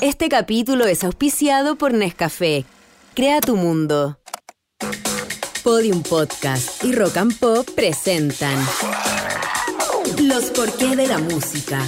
[0.00, 2.64] Este capítulo es auspiciado por Nescafé.
[3.14, 4.18] Crea tu mundo.
[5.62, 8.56] Podium Podcast y Rock Pop presentan
[10.22, 11.82] Los porqué de la música.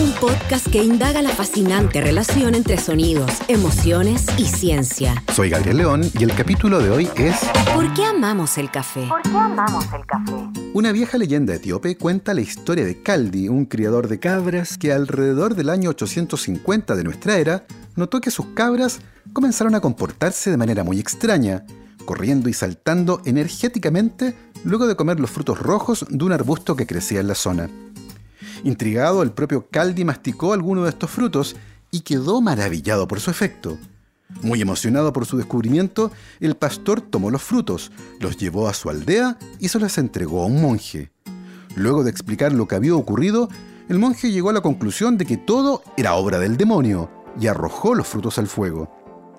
[0.00, 5.24] Un podcast que indaga la fascinante relación entre sonidos, emociones y ciencia.
[5.34, 7.34] Soy Gabriel León y el capítulo de hoy es
[7.74, 9.08] ¿Por qué amamos el café?
[9.08, 10.60] ¿Por qué amamos el café?
[10.72, 15.56] Una vieja leyenda etíope cuenta la historia de Caldi, un criador de cabras que alrededor
[15.56, 19.00] del año 850 de nuestra era notó que sus cabras
[19.32, 21.66] comenzaron a comportarse de manera muy extraña,
[22.04, 27.18] corriendo y saltando energéticamente luego de comer los frutos rojos de un arbusto que crecía
[27.18, 27.68] en la zona.
[28.64, 31.56] Intrigado, el propio Caldi masticó alguno de estos frutos
[31.90, 33.78] y quedó maravillado por su efecto.
[34.42, 37.90] Muy emocionado por su descubrimiento, el pastor tomó los frutos,
[38.20, 41.10] los llevó a su aldea y se los entregó a un monje.
[41.74, 43.48] Luego de explicar lo que había ocurrido,
[43.88, 47.94] el monje llegó a la conclusión de que todo era obra del demonio y arrojó
[47.94, 48.90] los frutos al fuego.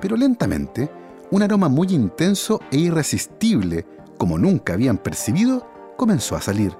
[0.00, 0.90] Pero lentamente,
[1.30, 3.84] un aroma muy intenso e irresistible,
[4.16, 6.74] como nunca habían percibido, comenzó a salir.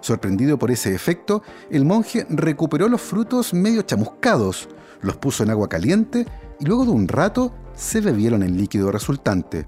[0.00, 4.68] Sorprendido por ese efecto, el monje recuperó los frutos medio chamuscados,
[5.00, 6.26] los puso en agua caliente
[6.60, 9.66] y luego de un rato se bebieron el líquido resultante.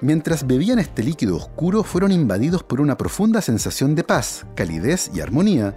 [0.00, 5.20] Mientras bebían este líquido oscuro fueron invadidos por una profunda sensación de paz, calidez y
[5.20, 5.76] armonía,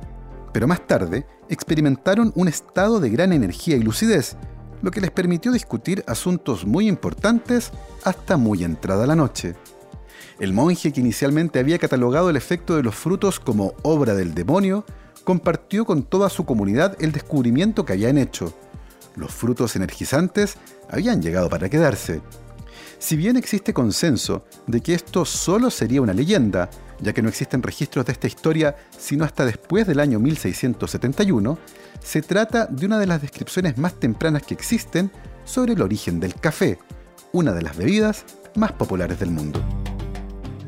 [0.53, 4.37] pero más tarde experimentaron un estado de gran energía y lucidez,
[4.81, 7.71] lo que les permitió discutir asuntos muy importantes
[8.03, 9.55] hasta muy entrada la noche.
[10.39, 14.85] El monje que inicialmente había catalogado el efecto de los frutos como obra del demonio,
[15.23, 18.53] compartió con toda su comunidad el descubrimiento que habían hecho.
[19.15, 20.57] Los frutos energizantes
[20.89, 22.21] habían llegado para quedarse.
[22.99, 26.69] Si bien existe consenso de que esto solo sería una leyenda,
[26.99, 31.57] ya que no existen registros de esta historia sino hasta después del año 1671,
[31.99, 35.11] se trata de una de las descripciones más tempranas que existen
[35.45, 36.77] sobre el origen del café,
[37.31, 38.23] una de las bebidas
[38.55, 39.80] más populares del mundo.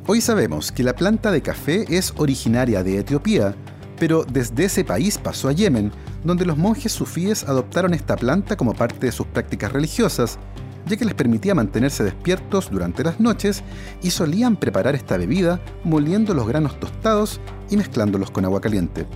[0.05, 3.55] Hoy sabemos que la planta de café es originaria de Etiopía,
[3.97, 5.93] pero desde ese país pasó a Yemen,
[6.25, 10.39] donde los monjes sufíes adoptaron esta planta como parte de sus prácticas religiosas,
[10.87, 13.63] ya que les permitía mantenerse despiertos durante las noches
[14.01, 17.39] y solían preparar esta bebida moliendo los granos tostados
[17.69, 19.07] y mezclándolos con agua caliente.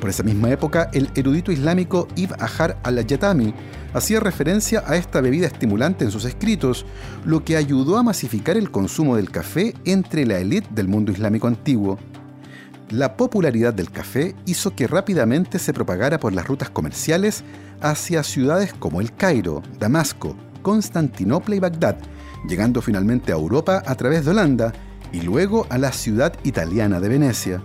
[0.00, 3.54] Por esa misma época, el erudito islámico Ibn Ajar al-Yatami
[3.94, 6.86] hacía referencia a esta bebida estimulante en sus escritos,
[7.24, 11.46] lo que ayudó a masificar el consumo del café entre la élite del mundo islámico
[11.46, 11.98] antiguo.
[12.90, 17.44] La popularidad del café hizo que rápidamente se propagara por las rutas comerciales
[17.80, 21.96] hacia ciudades como el Cairo, Damasco, Constantinopla y Bagdad,
[22.48, 24.72] llegando finalmente a Europa a través de Holanda
[25.12, 27.62] y luego a la ciudad italiana de Venecia.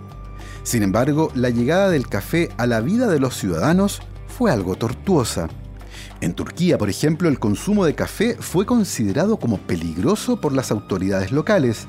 [0.66, 5.46] Sin embargo, la llegada del café a la vida de los ciudadanos fue algo tortuosa.
[6.20, 11.30] En Turquía, por ejemplo, el consumo de café fue considerado como peligroso por las autoridades
[11.30, 11.86] locales,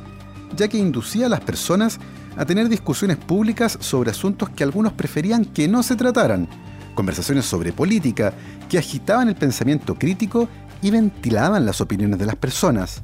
[0.56, 1.98] ya que inducía a las personas
[2.38, 6.48] a tener discusiones públicas sobre asuntos que algunos preferían que no se trataran,
[6.94, 8.32] conversaciones sobre política
[8.70, 10.48] que agitaban el pensamiento crítico
[10.84, 13.02] y ventilaban las opiniones de las personas.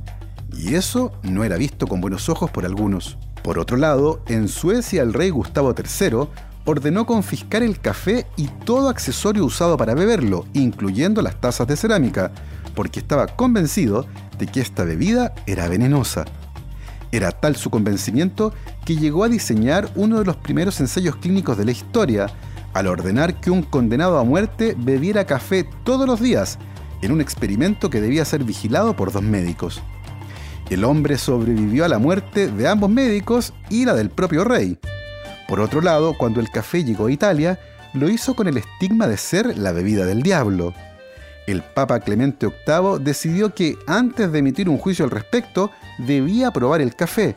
[0.55, 3.17] Y eso no era visto con buenos ojos por algunos.
[3.43, 6.27] Por otro lado, en Suecia el rey Gustavo III
[6.65, 12.31] ordenó confiscar el café y todo accesorio usado para beberlo, incluyendo las tazas de cerámica,
[12.73, 14.05] porque estaba convencido
[14.37, 16.23] de que esta bebida era venenosa.
[17.11, 18.53] Era tal su convencimiento
[18.85, 22.27] que llegó a diseñar uno de los primeros ensayos clínicos de la historia,
[22.73, 26.57] al ordenar que un condenado a muerte bebiera café todos los días,
[27.01, 29.83] en un experimento que debía ser vigilado por dos médicos.
[30.73, 34.79] El hombre sobrevivió a la muerte de ambos médicos y la del propio rey.
[35.47, 37.59] Por otro lado, cuando el café llegó a Italia,
[37.93, 40.73] lo hizo con el estigma de ser la bebida del diablo.
[41.45, 45.69] El Papa Clemente VIII decidió que antes de emitir un juicio al respecto,
[45.99, 47.35] debía probar el café,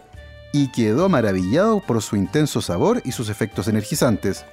[0.55, 4.47] y quedó maravillado por su intenso sabor y sus efectos energizantes.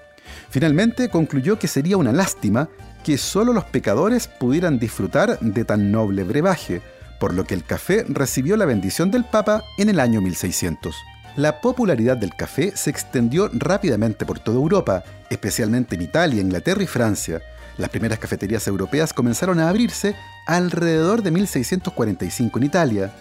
[0.49, 2.67] Finalmente concluyó que sería una lástima
[3.05, 6.81] que solo los pecadores pudieran disfrutar de tan noble brebaje,
[7.23, 10.93] por lo que el café recibió la bendición del Papa en el año 1600.
[11.37, 16.85] La popularidad del café se extendió rápidamente por toda Europa, especialmente en Italia, Inglaterra y
[16.85, 17.41] Francia.
[17.77, 20.17] Las primeras cafeterías europeas comenzaron a abrirse
[20.47, 23.13] alrededor de 1645 en Italia.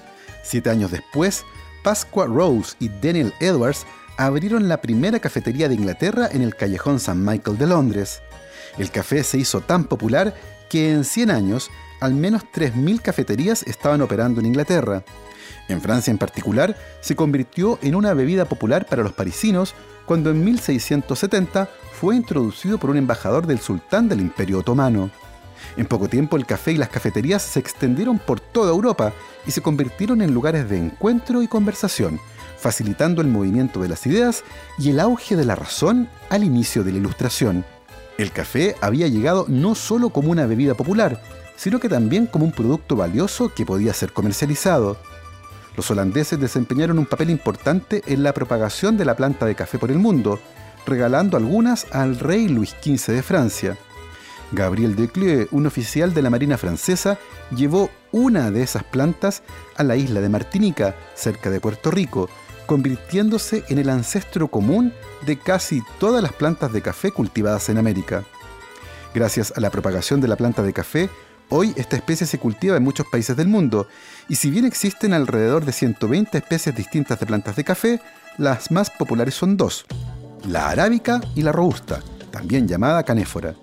[0.42, 1.44] Siete años después,
[1.84, 7.14] Pasqua Rose y Daniel Edwards abrieron la primera cafetería de Inglaterra en el callejón St.
[7.14, 8.20] Michael de Londres.
[8.78, 10.34] El café se hizo tan popular
[10.68, 11.70] que en 100 años
[12.02, 15.04] al menos 3.000 cafeterías estaban operando en Inglaterra.
[15.68, 20.44] En Francia en particular, se convirtió en una bebida popular para los parisinos cuando en
[20.44, 25.10] 1670 fue introducido por un embajador del sultán del Imperio Otomano.
[25.76, 29.12] En poco tiempo el café y las cafeterías se extendieron por toda Europa
[29.46, 32.18] y se convirtieron en lugares de encuentro y conversación,
[32.58, 34.42] facilitando el movimiento de las ideas
[34.76, 37.64] y el auge de la razón al inicio de la Ilustración.
[38.18, 41.22] El café había llegado no solo como una bebida popular,
[41.56, 44.96] sino que también como un producto valioso que podía ser comercializado.
[45.76, 49.90] Los holandeses desempeñaron un papel importante en la propagación de la planta de café por
[49.90, 50.38] el mundo,
[50.86, 53.78] regalando algunas al rey Luis XV de Francia.
[54.52, 57.18] Gabriel Declieu, un oficial de la Marina francesa,
[57.56, 59.42] llevó una de esas plantas
[59.76, 62.28] a la isla de Martinica, cerca de Puerto Rico,
[62.66, 64.92] convirtiéndose en el ancestro común
[65.26, 68.24] de casi todas las plantas de café cultivadas en América.
[69.14, 71.10] Gracias a la propagación de la planta de café,
[71.52, 73.86] hoy esta especie se cultiva en muchos países del mundo,
[74.28, 78.00] y si bien existen alrededor de 120 especies distintas de plantas de café,
[78.38, 79.84] las más populares son dos,
[80.48, 82.00] la arábica y la robusta,
[82.30, 83.54] también llamada canéfora.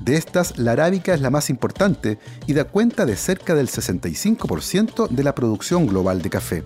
[0.00, 5.08] De estas, la arábica es la más importante y da cuenta de cerca del 65%
[5.08, 6.64] de la producción global de café.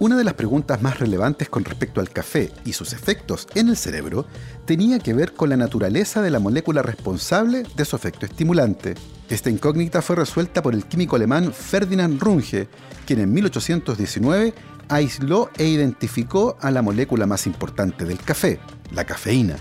[0.00, 3.76] Una de las preguntas más relevantes con respecto al café y sus efectos en el
[3.76, 4.26] cerebro
[4.66, 8.94] tenía que ver con la naturaleza de la molécula responsable de su efecto estimulante.
[9.28, 12.66] Esta incógnita fue resuelta por el químico alemán Ferdinand Runge,
[13.06, 14.52] quien en 1819
[14.88, 18.58] aisló e identificó a la molécula más importante del café,
[18.92, 19.56] la cafeína.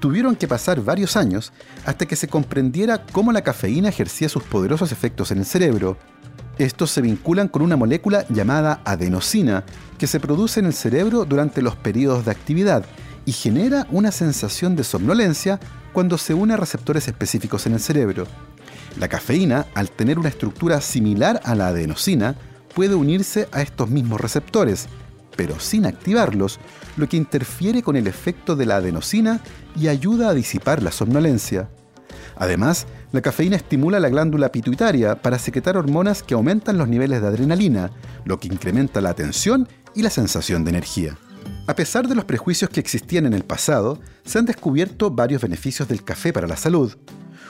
[0.00, 1.54] Tuvieron que pasar varios años
[1.86, 5.96] hasta que se comprendiera cómo la cafeína ejercía sus poderosos efectos en el cerebro
[6.58, 9.64] estos se vinculan con una molécula llamada adenosina,
[9.98, 12.84] que se produce en el cerebro durante los periodos de actividad
[13.24, 15.60] y genera una sensación de somnolencia
[15.92, 18.26] cuando se une a receptores específicos en el cerebro.
[18.98, 22.36] La cafeína, al tener una estructura similar a la adenosina,
[22.74, 24.86] puede unirse a estos mismos receptores,
[25.36, 26.58] pero sin activarlos,
[26.96, 29.40] lo que interfiere con el efecto de la adenosina
[29.74, 31.68] y ayuda a disipar la somnolencia.
[32.36, 37.28] Además, la cafeína estimula la glándula pituitaria para secretar hormonas que aumentan los niveles de
[37.28, 37.90] adrenalina,
[38.24, 41.16] lo que incrementa la atención y la sensación de energía.
[41.66, 45.88] A pesar de los prejuicios que existían en el pasado, se han descubierto varios beneficios
[45.88, 46.94] del café para la salud.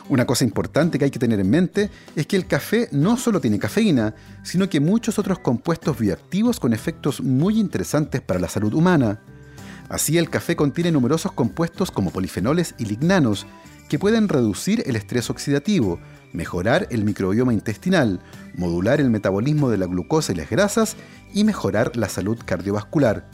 [0.08, 3.40] Una cosa importante que hay que tener en mente es que el café no solo
[3.40, 8.72] tiene cafeína, sino que muchos otros compuestos bioactivos con efectos muy interesantes para la salud
[8.72, 9.20] humana.
[9.88, 13.46] Así el café contiene numerosos compuestos como polifenoles y lignanos,
[13.88, 15.98] que pueden reducir el estrés oxidativo,
[16.32, 18.20] mejorar el microbioma intestinal,
[18.54, 20.96] modular el metabolismo de la glucosa y las grasas
[21.32, 23.28] y mejorar la salud cardiovascular.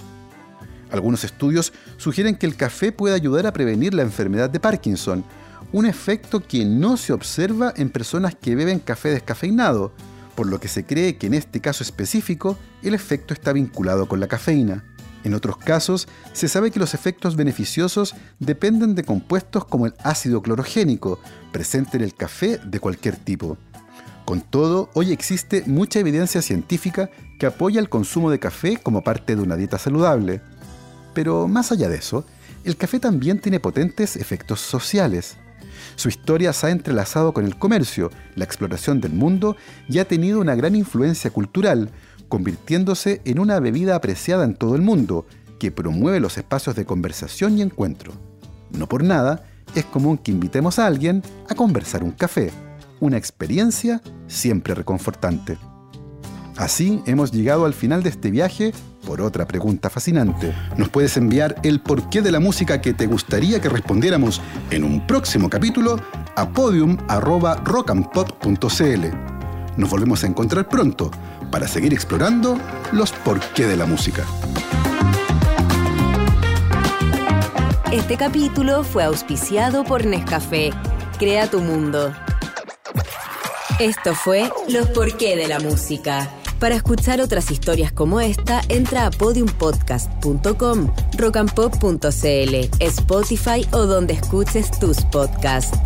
[0.91, 5.25] Algunos estudios sugieren que el café puede ayudar a prevenir la enfermedad de Parkinson,
[5.73, 9.93] un efecto que no se observa en personas que beben café descafeinado,
[10.35, 14.21] por lo que se cree que en este caso específico el efecto está vinculado con
[14.21, 14.85] la cafeína.
[15.25, 20.43] En otros casos, se sabe que los efectos beneficiosos dependen de compuestos como el ácido
[20.43, 21.21] clorogénico,
[21.53, 23.57] presente en el café de cualquier tipo.
[24.25, 29.37] Con todo, hoy existe mucha evidencia científica que apoya el consumo de café como parte
[29.37, 30.41] de una dieta saludable.
[31.15, 32.25] Pero más allá de eso,
[32.65, 35.37] el café también tiene potentes efectos sociales.
[35.97, 39.57] Su historia se ha entrelazado con el comercio, la exploración del mundo
[39.89, 41.91] y ha tenido una gran influencia cultural,
[42.33, 45.27] convirtiéndose en una bebida apreciada en todo el mundo,
[45.59, 48.15] que promueve los espacios de conversación y encuentro.
[48.71, 49.45] No por nada,
[49.75, 52.51] es común que invitemos a alguien a conversar un café,
[53.01, 55.59] una experiencia siempre reconfortante.
[56.57, 58.73] Así hemos llegado al final de este viaje
[59.07, 60.55] por otra pregunta fascinante.
[60.79, 65.07] Nos puedes enviar el porqué de la música que te gustaría que respondiéramos en un
[65.07, 65.97] próximo capítulo
[66.35, 69.07] a podium.rockandpop.cl.
[69.77, 71.11] Nos volvemos a encontrar pronto
[71.53, 72.59] para seguir explorando
[72.91, 74.25] los porqué de la música.
[77.93, 80.71] Este capítulo fue auspiciado por Nescafé.
[81.19, 82.13] Crea tu mundo.
[83.79, 86.29] Esto fue Los porqué de la música.
[86.59, 94.99] Para escuchar otras historias como esta, entra a podiumpodcast.com, rockandpop.cl, Spotify o donde escuches tus
[95.07, 95.77] podcasts.